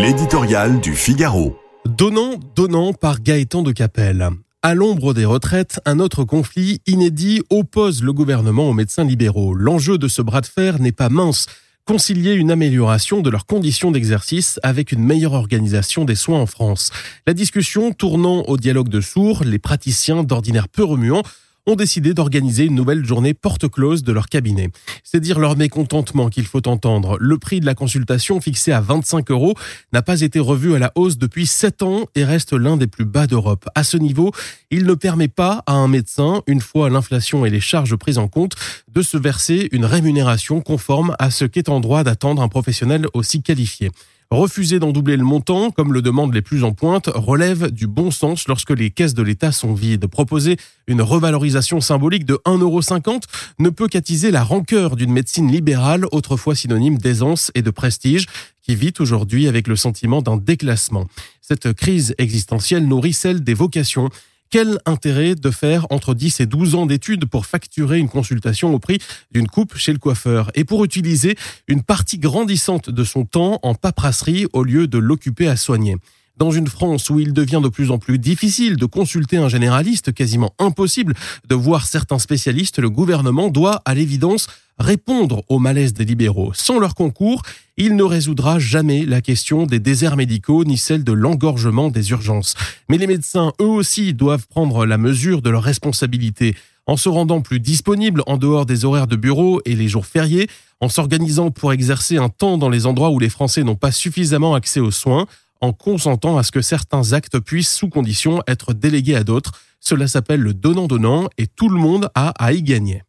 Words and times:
L'éditorial 0.00 0.80
du 0.80 0.94
Figaro. 0.94 1.58
Donnant, 1.84 2.40
donnant 2.56 2.94
par 2.94 3.20
Gaëtan 3.20 3.60
de 3.60 3.70
Capelle. 3.70 4.30
À 4.62 4.74
l'ombre 4.74 5.12
des 5.12 5.26
retraites, 5.26 5.78
un 5.84 5.98
autre 6.00 6.24
conflit 6.24 6.80
inédit 6.86 7.42
oppose 7.50 8.02
le 8.02 8.14
gouvernement 8.14 8.70
aux 8.70 8.72
médecins 8.72 9.04
libéraux. 9.04 9.52
L'enjeu 9.52 9.98
de 9.98 10.08
ce 10.08 10.22
bras 10.22 10.40
de 10.40 10.46
fer 10.46 10.80
n'est 10.80 10.90
pas 10.90 11.10
mince. 11.10 11.48
Concilier 11.84 12.32
une 12.32 12.50
amélioration 12.50 13.20
de 13.20 13.28
leurs 13.28 13.44
conditions 13.44 13.90
d'exercice 13.90 14.58
avec 14.62 14.90
une 14.90 15.04
meilleure 15.04 15.34
organisation 15.34 16.06
des 16.06 16.14
soins 16.14 16.40
en 16.40 16.46
France. 16.46 16.90
La 17.26 17.34
discussion 17.34 17.92
tournant 17.92 18.44
au 18.44 18.56
dialogue 18.56 18.88
de 18.88 19.02
sourds, 19.02 19.44
les 19.44 19.58
praticiens 19.58 20.24
d'ordinaire 20.24 20.68
peu 20.68 20.82
remuants 20.82 21.24
ont 21.70 21.76
décidé 21.76 22.14
d'organiser 22.14 22.64
une 22.64 22.74
nouvelle 22.74 23.04
journée 23.04 23.32
porte 23.32 23.68
close 23.68 24.02
de 24.02 24.12
leur 24.12 24.28
cabinet. 24.28 24.70
C'est 25.04 25.20
dire 25.20 25.38
leur 25.38 25.56
mécontentement 25.56 26.28
qu'il 26.28 26.44
faut 26.44 26.66
entendre. 26.66 27.16
Le 27.20 27.38
prix 27.38 27.60
de 27.60 27.66
la 27.66 27.76
consultation 27.76 28.40
fixé 28.40 28.72
à 28.72 28.80
25 28.80 29.30
euros 29.30 29.54
n'a 29.92 30.02
pas 30.02 30.20
été 30.22 30.40
revu 30.40 30.74
à 30.74 30.80
la 30.80 30.90
hausse 30.96 31.16
depuis 31.16 31.46
7 31.46 31.82
ans 31.82 32.06
et 32.16 32.24
reste 32.24 32.54
l'un 32.54 32.76
des 32.76 32.88
plus 32.88 33.04
bas 33.04 33.28
d'Europe. 33.28 33.68
À 33.76 33.84
ce 33.84 33.96
niveau, 33.96 34.32
il 34.72 34.84
ne 34.84 34.94
permet 34.94 35.28
pas 35.28 35.62
à 35.66 35.74
un 35.74 35.86
médecin, 35.86 36.42
une 36.48 36.60
fois 36.60 36.90
l'inflation 36.90 37.46
et 37.46 37.50
les 37.50 37.60
charges 37.60 37.94
prises 37.94 38.18
en 38.18 38.26
compte, 38.26 38.56
de 38.92 39.02
se 39.02 39.16
verser 39.16 39.68
une 39.70 39.84
rémunération 39.84 40.60
conforme 40.60 41.14
à 41.20 41.30
ce 41.30 41.44
qu'est 41.44 41.68
en 41.68 41.78
droit 41.78 42.02
d'attendre 42.02 42.42
un 42.42 42.48
professionnel 42.48 43.06
aussi 43.14 43.42
qualifié. 43.42 43.92
Refuser 44.32 44.78
d'en 44.78 44.92
doubler 44.92 45.16
le 45.16 45.24
montant, 45.24 45.72
comme 45.72 45.92
le 45.92 46.02
demandent 46.02 46.32
les 46.32 46.40
plus 46.40 46.62
en 46.62 46.72
pointe, 46.72 47.10
relève 47.12 47.72
du 47.72 47.88
bon 47.88 48.12
sens 48.12 48.46
lorsque 48.46 48.70
les 48.70 48.92
caisses 48.92 49.14
de 49.14 49.24
l'État 49.24 49.50
sont 49.50 49.74
vides. 49.74 50.06
Proposer 50.06 50.56
une 50.86 51.02
revalorisation 51.02 51.80
symbolique 51.80 52.24
de 52.24 52.34
1,50€ 52.46 53.22
ne 53.58 53.70
peut 53.70 53.88
qu'attiser 53.88 54.30
la 54.30 54.44
rancœur 54.44 54.94
d'une 54.94 55.10
médecine 55.10 55.50
libérale, 55.50 56.06
autrefois 56.12 56.54
synonyme 56.54 56.96
d'aisance 56.96 57.50
et 57.56 57.62
de 57.62 57.70
prestige, 57.70 58.26
qui 58.62 58.76
vit 58.76 58.94
aujourd'hui 59.00 59.48
avec 59.48 59.66
le 59.66 59.74
sentiment 59.74 60.22
d'un 60.22 60.36
déclassement. 60.36 61.08
Cette 61.40 61.72
crise 61.72 62.14
existentielle 62.18 62.86
nourrit 62.86 63.14
celle 63.14 63.42
des 63.42 63.54
vocations 63.54 64.10
quel 64.50 64.78
intérêt 64.84 65.36
de 65.36 65.50
faire 65.50 65.86
entre 65.90 66.14
10 66.14 66.40
et 66.40 66.46
12 66.46 66.74
ans 66.74 66.86
d'études 66.86 67.26
pour 67.26 67.46
facturer 67.46 67.98
une 67.98 68.08
consultation 68.08 68.74
au 68.74 68.78
prix 68.78 68.98
d'une 69.30 69.46
coupe 69.46 69.76
chez 69.76 69.92
le 69.92 69.98
coiffeur 69.98 70.50
et 70.54 70.64
pour 70.64 70.84
utiliser 70.84 71.36
une 71.68 71.82
partie 71.82 72.18
grandissante 72.18 72.90
de 72.90 73.04
son 73.04 73.24
temps 73.24 73.60
en 73.62 73.74
paperasserie 73.74 74.46
au 74.52 74.64
lieu 74.64 74.88
de 74.88 74.98
l'occuper 74.98 75.48
à 75.48 75.56
soigner? 75.56 75.96
Dans 76.36 76.50
une 76.50 76.68
France 76.68 77.10
où 77.10 77.20
il 77.20 77.34
devient 77.34 77.60
de 77.62 77.68
plus 77.68 77.90
en 77.90 77.98
plus 77.98 78.18
difficile 78.18 78.76
de 78.76 78.86
consulter 78.86 79.36
un 79.36 79.48
généraliste, 79.48 80.12
quasiment 80.12 80.54
impossible 80.58 81.14
de 81.46 81.54
voir 81.54 81.86
certains 81.86 82.18
spécialistes, 82.18 82.78
le 82.78 82.88
gouvernement 82.88 83.50
doit, 83.50 83.82
à 83.84 83.92
l'évidence, 83.94 84.46
répondre 84.80 85.44
au 85.48 85.58
malaise 85.58 85.92
des 85.92 86.04
libéraux. 86.04 86.52
Sans 86.54 86.78
leur 86.78 86.94
concours, 86.94 87.42
il 87.76 87.94
ne 87.94 88.02
résoudra 88.02 88.58
jamais 88.58 89.04
la 89.04 89.20
question 89.20 89.66
des 89.66 89.78
déserts 89.78 90.16
médicaux 90.16 90.64
ni 90.64 90.78
celle 90.78 91.04
de 91.04 91.12
l'engorgement 91.12 91.90
des 91.90 92.10
urgences. 92.10 92.54
Mais 92.88 92.98
les 92.98 93.06
médecins, 93.06 93.52
eux 93.60 93.66
aussi, 93.66 94.14
doivent 94.14 94.48
prendre 94.48 94.86
la 94.86 94.98
mesure 94.98 95.42
de 95.42 95.50
leurs 95.50 95.62
responsabilités 95.62 96.56
en 96.86 96.96
se 96.96 97.08
rendant 97.08 97.40
plus 97.40 97.60
disponibles 97.60 98.22
en 98.26 98.36
dehors 98.36 98.66
des 98.66 98.84
horaires 98.84 99.06
de 99.06 99.16
bureau 99.16 99.60
et 99.64 99.76
les 99.76 99.86
jours 99.86 100.06
fériés, 100.06 100.48
en 100.80 100.88
s'organisant 100.88 101.50
pour 101.50 101.72
exercer 101.72 102.16
un 102.16 102.30
temps 102.30 102.58
dans 102.58 102.70
les 102.70 102.86
endroits 102.86 103.10
où 103.10 103.18
les 103.18 103.28
Français 103.28 103.62
n'ont 103.62 103.76
pas 103.76 103.92
suffisamment 103.92 104.54
accès 104.54 104.80
aux 104.80 104.90
soins, 104.90 105.26
en 105.60 105.72
consentant 105.72 106.38
à 106.38 106.42
ce 106.42 106.50
que 106.50 106.62
certains 106.62 107.12
actes 107.12 107.38
puissent, 107.38 107.72
sous 107.72 107.88
condition, 107.88 108.42
être 108.48 108.72
délégués 108.72 109.14
à 109.14 109.24
d'autres. 109.24 109.52
Cela 109.78 110.08
s'appelle 110.08 110.40
le 110.40 110.54
donnant-donnant 110.54 111.28
et 111.38 111.46
tout 111.46 111.68
le 111.68 111.78
monde 111.78 112.08
a 112.14 112.30
à 112.42 112.52
y 112.54 112.62
gagner. 112.62 112.98